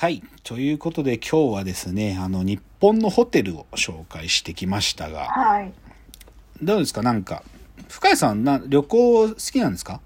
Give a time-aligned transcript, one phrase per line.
[0.00, 0.22] はい。
[0.44, 5.74] ということで今日はですね、あの、日本のホテルを紹介してきましたが、はい。
[6.62, 7.02] どうですか？
[7.02, 7.42] なんか、
[7.86, 10.00] 深谷さんな、旅行好きなんですか？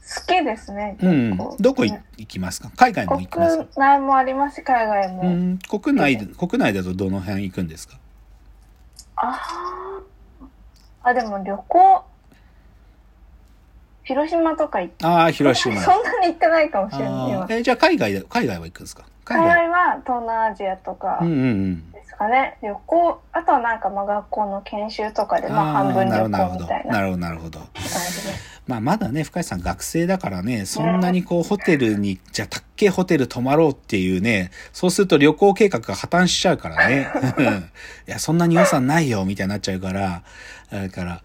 [0.00, 0.96] 好きですね。
[0.98, 1.36] うん。
[1.60, 2.70] どこ行きますか？
[2.74, 3.64] 海外も行きますか？
[3.66, 5.20] 国内もありますし、海外も。
[5.24, 7.98] うん、国内で、国内だとどの辺行くんですか？
[9.16, 9.38] あ
[11.02, 11.10] あ。
[11.10, 12.04] あ、でも旅行、
[14.04, 15.80] 広島とか行って、ああ、広島。
[15.80, 19.04] そんなに行ってないかもしれないあ今ーえじゃあ海外で、海外は行くんですか？
[19.24, 19.56] 海海外。
[19.56, 21.92] 外は東南アジアとかうんうんうん。
[21.92, 22.58] ですかね。
[22.62, 26.58] 旅行、あとはなんかまあ学校の研修とかで、まあ半分旅なるほど、なるほど。
[26.58, 27.60] 行みたいななるほど、なるほど。
[28.66, 37.08] まあまだね、深井さん学生だからね、そんなにこうホテルに、じゃあたっけえホテル泊まろうっていうね、そうすると旅行計画が破綻しちゃうからね。
[38.06, 40.22] いや、そんなに予算ないよ、みたいになっちゃうから。
[40.70, 41.20] だから、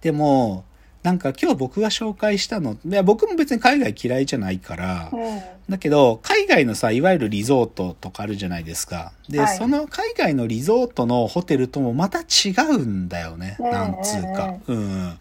[0.00, 0.64] でも、
[1.06, 5.40] なんか今日僕が紹介したの、いや僕も別に海外嫌いじゃないから、うん。
[5.70, 9.12] だけど、海外のさ、いわゆるリゾートとかあるじゃないですか。
[9.28, 13.56] で、はいその海外のリゾートのホテルともまた違うんだよね。
[13.60, 14.56] うんなんつうか。
[14.66, 15.18] うん。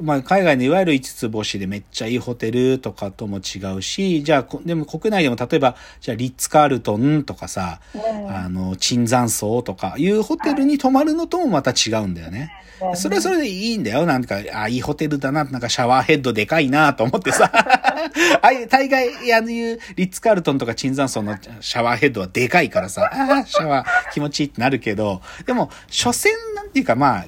[0.00, 12.52] まあ、海外のいわゆる5つ星でめっちゃいいホテルとかとも違うし、じゃあ、こでも国内でも例えば、じゃあ、リッツ・カールトンとかさ、うんあの、椿山荘とかいうホテルに泊まるのともまた違うんだよね。
[12.94, 14.06] それはそれでいいんだよ。
[14.06, 15.44] なんか、あ、いいホテルだな。
[15.44, 17.50] なんかシャワーヘッドでかいなと思ってさ。
[18.40, 27.24] ああいう、大概、あのいう、リッツ・カールトンとか椿山荘のシャワーヘッドはでかいからさ、ああ、シャワー気持ちいいってなるけど、でも、所詮なんていうかまあ、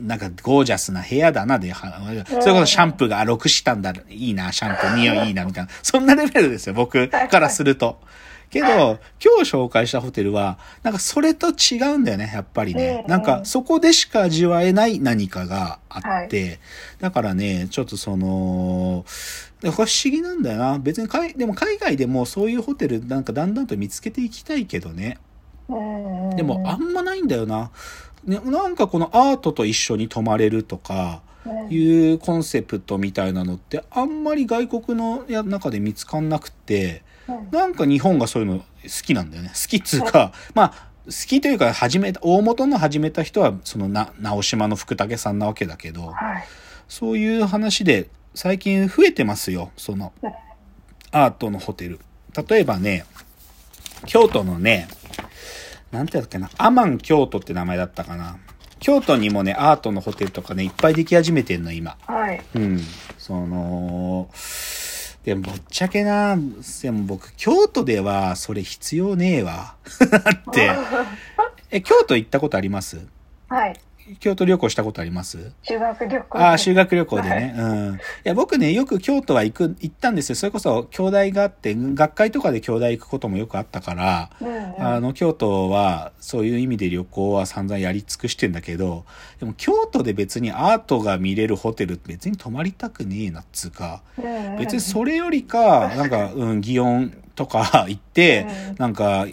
[0.00, 5.70] なんかゴージャスな部屋だなで、はそれこそシャンプーが6したんだ、いいな、シャンプー匂いいいな、みたいな。
[5.82, 8.00] そんなレベルですよ、僕からすると。
[8.50, 13.02] けど、今日紹介したホテルは、なんかそれと違うんだよね、やっぱりね。
[13.04, 16.60] うんなんかそこでしか味わえない何かがあって、
[17.00, 19.04] だからね、ちょっとその、
[19.62, 20.78] 不思議なんだよな。
[20.78, 25.18] 別に海、でも海外でもそういうホテルなんかだんだんと見つけていきたいけどね。
[25.68, 27.70] うんでもあんまないんだよな。
[28.24, 38.64] ね、なんかこのアートと一緒に泊まれるとか、うんいうコンセプトみたいなのってあんまり外国のや中で見つかんなくて、うんなんか日本がそういうの好
[39.02, 39.50] きなんだよね。
[39.54, 46.44] 好きっつうか、まあ、好きというか始めた、大元の始めた人はそのな、直島の福武さんなわけだけど、はい。
[46.88, 50.32] そういう話で最近増えてますよ、そのうん
[51.10, 52.00] アートのホテル。
[52.48, 53.06] 例えばね、
[54.06, 54.88] 京都のね、
[55.92, 58.36] なんてやったっけな、アマン京都って名前だったかな。
[58.80, 61.96] 京都にもね、アートのホテルとかね、いっぱいでき始めてんの、今。
[62.06, 62.40] はい。
[62.54, 62.80] うん。
[63.18, 64.30] その、
[65.24, 66.36] でも、ぶっちゃけな、
[66.82, 69.74] でも僕、京都ではそれ必要ねえわ。
[70.10, 70.70] だ って、
[71.70, 72.98] え、京都行ったことあります？
[73.48, 73.80] はい。
[74.20, 75.52] 京都旅行したことあります？
[75.62, 76.38] 修学旅行。
[76.38, 77.54] ああ、修学旅行でね。
[77.56, 77.94] うん。
[77.94, 80.36] いや、僕ね、よく京都は行く、行ったんですよ。
[80.36, 84.86] それこそ、兄弟があって、学会とかで兄弟行くこともよくあったから、うんうん。
[84.86, 89.04] あの、京都は、そういう意味で旅行は散々やり尽くしてんだけど、
[89.40, 99.26] でも京都で別にアートが見れるホテルって別に泊まりたくねえなっつうか、うんうん別にそれよりか、なんか、うん、祇園とか行ってうん、なんか、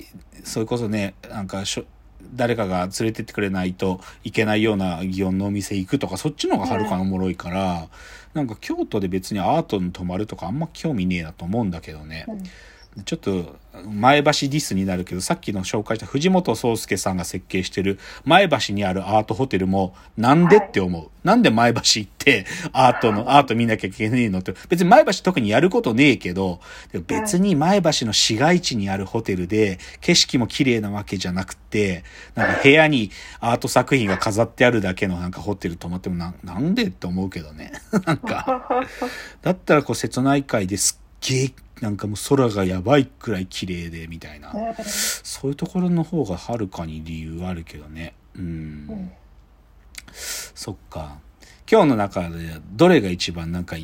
[0.44, 1.86] それこそね、なんかしょ、
[2.34, 7.88] 誰かが連れてってくれないといけないような祇園のお店行くとか、そっちの方がはるかにおもろいから、
[8.34, 12.26] なんか京都で別にアートに泊まるとかあんま興味ねえなと思うんだけどね。
[12.28, 12.44] うん
[13.04, 21.10] ちょっと前橋ディスになるけど、さっきの紹介した藤本壮介さんが設計してる前橋にあるアートホテルもなんでって思う。
[21.26, 24.54] なんで前橋行ってアートの、アート見なきゃいけねえのって。
[24.70, 26.62] 別に前橋特にやることねえけど、
[27.08, 32.04] 別に前橋の市街地にあるホテルで景色も綺麗なわけじゃなくて、
[32.36, 37.74] なんか部屋にアート作品が飾ってあるだけのなんかホテル泊まってもななんでって思うけどね。
[38.06, 38.86] なんか。
[39.42, 44.74] だったらこう瀬戸内海ですっげえなんかもう空がやばいくらい綺麗でみたいな、うん
[45.24, 48.14] そういうところの方がはるかに理由あるけどね。
[48.36, 48.48] うん、う
[48.94, 49.12] ん。
[50.12, 51.18] そっか。
[51.70, 53.76] 今日の中でどれが一番なんか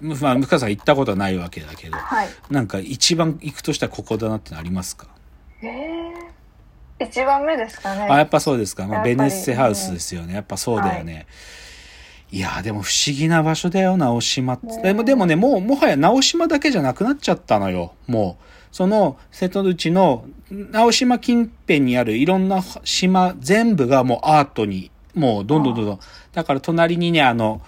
[0.00, 2.28] まあ向川さん行ったことはないわけだけどはい。
[2.50, 5.06] なんか一番行くとしたらここだなってのありますか？
[5.62, 7.04] ええ。
[7.04, 8.08] 一番目ですかね。
[8.10, 10.34] あやっぱそうですか、まあ、ベネッセハウスですよね。
[10.34, 11.65] やっぱそうだよね、い、
[12.32, 18.44] やでも不思議な場所だよ直島って、ねでもでもねもうもはや直島だけじゃなくなっちゃったのよもう。
[18.72, 26.00] その瀬戸内の直島近辺にあるいろんな島全部がもうアートにもうどんどんどんどん。
[26.34, 27.62] だから隣にねあの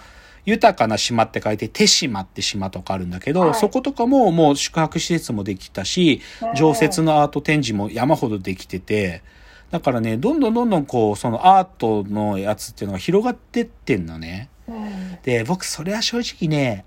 [0.45, 3.53] 豊かな島って書いて手島って島とかあるんだけど、はい。
[3.55, 9.23] そことかももう宿泊施設もできたしうん常設のアート展示も山ほどできてて
[9.71, 16.85] だからねどんどんどんどんこうそのアートのやつっていうのが広がってってんのねうんで僕それは正直ね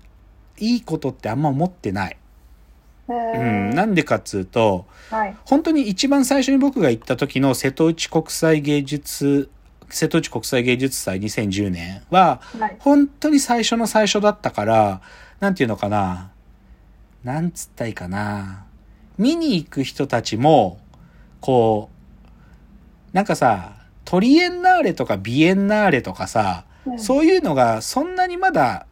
[0.59, 2.17] いいことってあんま思ってない
[3.07, 5.35] うん、なんでかっつうと、はい。
[5.45, 9.49] 本当に一番最初に僕が行った時の瀬戸内国際芸術、
[9.89, 12.77] 瀬戸内国際芸術祭2010年は、はい。
[12.79, 15.01] 本当に最初の最初だったから、
[15.41, 16.31] なんていうのかな。
[17.25, 18.65] なんつったいかな。
[19.17, 20.79] 見に行く人たちも、
[21.41, 21.92] こう、
[23.13, 23.73] なんかさ、
[24.05, 26.99] トリエンナーレとかビエンナーレとかさ、うん。
[26.99, 28.85] そういうのがそんなにまだ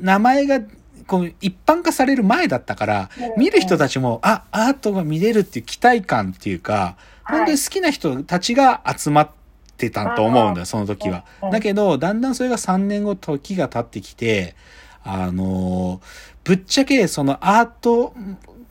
[0.00, 0.60] 名前が
[1.06, 3.40] こう一般化される前だったから、うん。
[3.40, 7.38] 見る人たちも、あ、アートが見れるっていう期待感っていうか、はい。
[7.38, 9.30] 本当に好きな人たちが集まっ
[9.76, 11.24] てたと思うんだよ、その時は。
[11.42, 11.50] うん。
[11.50, 14.54] だけど、だんだんそれが3年後時が経ってきて、
[15.02, 18.14] あのーぶっちゃけそのアート、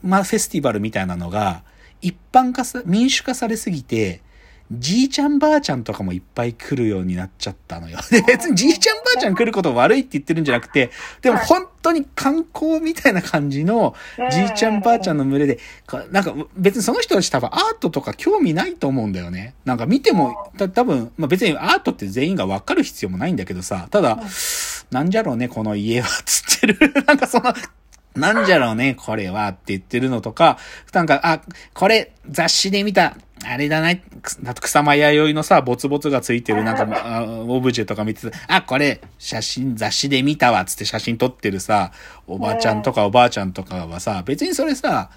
[0.02, 1.62] まあ、フェスティバルみたいなのが、
[2.00, 4.22] 一般化さ、民主化されすぎて、
[4.72, 7.98] じいちゃんばあちゃんとかもいっぱい来るようになっちゃったのよ。
[8.10, 10.90] で、別にじいちゃんばあちゃん来ること悪いって言ってるんじゃなくて、
[11.22, 13.94] でもはい本当に観光みたいな感じの
[14.30, 19.54] じいちゃんばあちゃんの群れで、かなんか別にその人たち多分アートとか興味ないと思うんだよね。
[19.64, 24.18] なんか見ても、た多分、まあ別にアートって全員がわかる必要もないんだけどさ、ただ、
[24.90, 26.92] なんじゃろうね、この家は、つってる。
[27.06, 27.54] なんかその、
[28.16, 30.58] なんじゃろうね、これはって言ってるのとか、
[30.92, 31.40] なんか、あ、
[31.74, 33.16] これ雑誌で見た、
[33.48, 33.94] あれだな、
[34.60, 41.92] 草間弥生のさ、ボツボツがついてるなんか、あオブジェとか見てて、あ、これ写真雑誌で見たわ、つって写真撮ってるさ、
[42.26, 45.10] おばちゃんとかおばあちゃんとかはさ、別にそれさ、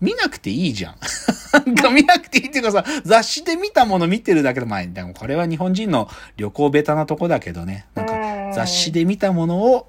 [0.00, 0.96] 見なくていいじゃん。
[1.66, 7.86] なんか見なくていいっていうかさ、雑誌で見たもの見てるだけで、まあ、でもこれは日本人の旅行ベタなとこだけどね。
[7.94, 9.86] なんかうん雑誌で見たものを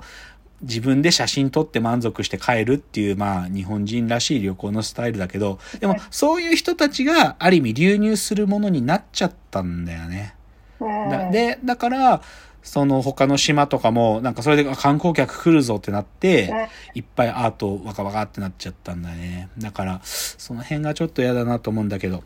[0.61, 10.35] 自分で写真撮って満足して帰るっていう、まあ、日本人らしい旅行のスタイルだけど、でも、そういう人たちがある意味流入するものになっちゃったんだよね。
[11.31, 12.21] で、だから、
[12.63, 19.49] その他の島とかも、なんかそれであ観光客来るぞってなって、ねいっぱいアートわかわかってなっちゃったんだね。
[19.57, 22.17] だから、その辺がちょっと嫌だなと思うんだけど。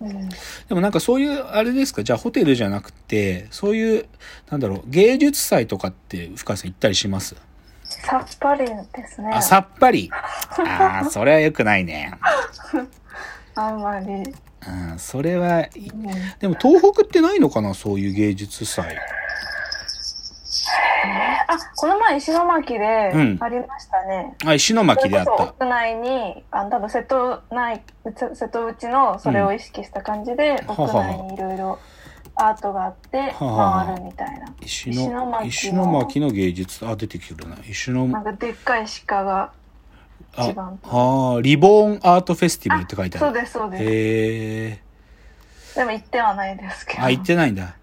[0.00, 0.28] うん
[0.68, 4.06] でもなんかそういう、あれですか、じゃあホテルじゃなくて、そういう、
[4.50, 7.36] なんだろう、芸術祭とかって深谷さん行ったりします？
[8.00, 9.30] さっぱりですね。
[9.32, 10.10] あ、さっぱり。
[10.66, 12.12] ああ、 それは良くないね。
[13.54, 14.06] あんまり。
[14.64, 15.66] うん、それは、
[16.38, 18.96] でも東北ってないのかなそういう芸術祭。
[21.48, 24.36] あ、この前石巻でうんありましたね。
[24.44, 25.32] あ、石巻であった。
[25.32, 27.82] それこそ屋内に、あの、多分瀬戸内、
[28.16, 31.78] 瀬瀬戸内のそれを意識した感じで、はは屋内にいろいろ
[32.34, 34.52] アートがあってはは回るみたいな。
[34.62, 37.56] 石石の、巻の石巻の芸術、あ、出てきてるな。
[37.68, 39.52] 石の、なんかでっかい鹿が
[40.34, 43.26] あ一番、あーリボーンアートフェスティバルって書いてある。
[43.26, 43.82] そうです、そうです。
[43.82, 43.86] へ
[44.66, 44.82] え。
[45.74, 47.02] でも行ってはないですけど。
[47.02, 47.76] あ、行ってないんだ。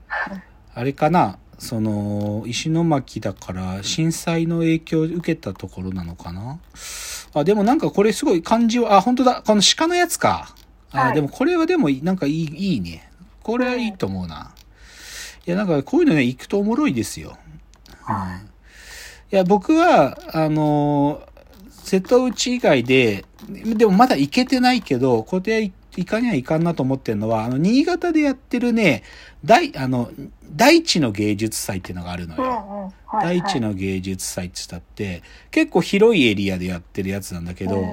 [0.74, 1.38] あれかな？
[1.58, 6.60] その、石巻だから震災の影響を受けたところなのかな？
[7.34, 9.44] あ、でもなんかこれすごい感じは、あ、本当だ。
[9.46, 10.56] この鹿のやつか。
[10.92, 13.09] あ、はいでもこれはでもなんかいい、いいね。
[13.44, 14.52] これはいいと思うな。
[15.46, 17.38] いや、なんかこういうのね、行くとおもろいですよ。
[18.08, 18.16] うん。
[19.32, 21.30] いや、僕は、あのー
[21.90, 29.02] 瀬戸内以外で、でもまだ行けてないけど、これで行かにはいかんなと思ってるのは、あの、新潟でやってるね、
[29.44, 30.12] 大、あの、
[30.56, 32.52] 大地の芸術祭っていうのがあるのうんよ。
[33.12, 37.84] 大地の芸術祭って言ったって、結構広いエリアでやってるやつなんだけど、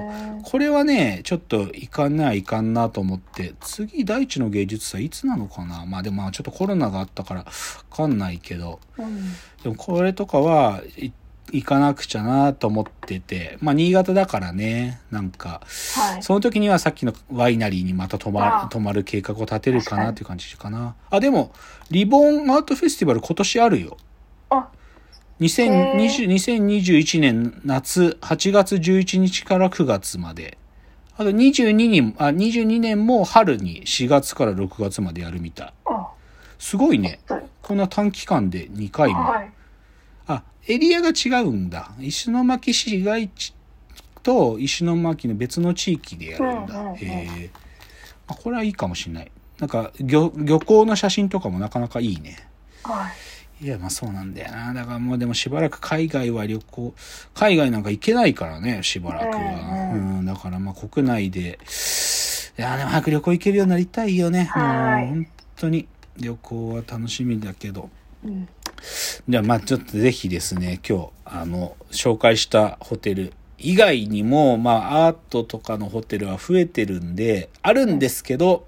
[0.43, 5.85] これはね、ちょっといかんないかんなと思って、次大地の芸術祭いつなのかな？
[5.85, 7.45] まあでもまあちょっとコロナがあったからわ
[7.89, 9.33] かんないけど、うん。
[9.63, 11.11] でもこれとかはい
[11.53, 15.61] 行かなくちゃなと思ってて、まあ新潟だからね、なんか、
[15.95, 16.21] はい。
[16.21, 20.95] その時にはさっきのワイナリーにまた泊ま泊まる計画を立てるかなっていう感じかな。
[21.09, 21.53] あ、でも、
[21.89, 23.97] リボンアートフェスティバル今年あるよ。
[24.49, 24.67] あ、
[25.39, 30.57] 2020 2021年夏8月11日から9月まで。
[31.15, 35.73] あと22に、あ、22年も春に4月から6月までやるみたい。
[35.85, 36.09] あ、
[36.57, 37.19] すごいね。
[37.27, 37.45] はい。
[37.61, 39.21] こんな短期間で2回も。
[39.21, 39.51] はい。
[40.27, 41.91] あ、エリアが違うんだ。
[41.99, 43.53] 石巻市街地
[44.23, 46.79] と石巻の別の地域でやるんだ。
[46.79, 47.49] うんうんうんへえ。
[48.27, 49.31] あ、これはいいかもしれない。
[49.59, 52.47] なんか、漁、漁港の写真とかもなかなかいいね。
[52.83, 53.36] はい。
[53.59, 54.73] いや、まあそうなんだよな。
[54.73, 56.93] だからもうでもしばらく海外は旅行、
[57.33, 59.91] 海外なんか行けないからね、しばらくは。
[59.93, 61.59] ううんん、だからまあ国内で、
[62.57, 64.43] いや、でも早く旅行行けるようになりたいよね。
[64.45, 65.87] はいもう本当に
[66.17, 67.89] 旅行は楽しみだけど。
[68.23, 68.47] うん。
[69.27, 78.67] じゃあまあちょっとぜひですね、今日、あの、紹介したホテル以外にも、まあアートとかのホテルは増えてるんで、あるんですけど、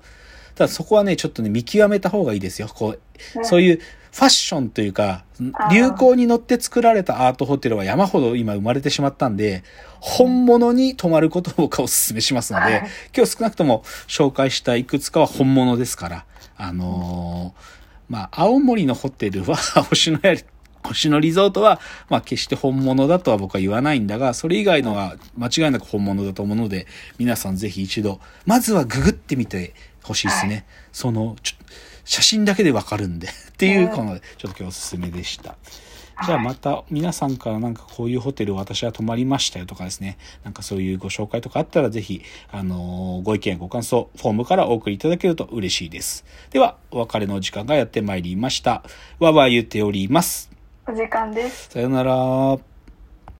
[0.55, 2.67] ただそこはね、ちょっとね、見極めた方がいいですよ。
[2.67, 2.99] こう、
[3.45, 3.79] そういう
[4.11, 5.23] ファッションというか
[5.71, 9.63] 流行に乗って作られたアートホテルは山ほど今生まれてしまったんで、
[9.99, 12.89] 本物に泊まることを僕はお勧めしますので、はい。
[13.15, 16.25] 今日少なくとも紹介したいくつかは本物ですから、
[16.57, 19.55] あのーまあ、青森のホテルは、
[19.89, 20.43] 星のやり、
[20.83, 26.87] 星野リゾートは、まあ、決して本物だとは僕は言わないんだが、それ以外のは間違いなく本物だと思うので、
[27.19, 30.53] 皆さんぜひ一度、まずはググってみてほしいですね。
[30.53, 30.65] はい。
[30.91, 31.55] その、ちょ
[32.09, 35.55] 写真だけでわかるんで、 っていう、うんこの、ちょっと今日おすすめでした。
[36.25, 46.25] じゃあまた皆さんからなんかこういうホテル私は泊まりましたよとかですね、なんかそういうご紹介とかあったらぜひ、あのーご意見ご感想、フォームからお送りいただけると嬉しいです。
[46.49, 48.83] では、お別れの時間がやってまいりました。
[49.19, 50.51] わわ言っております。
[50.87, 51.69] お時間です。
[51.69, 52.68] さよなら。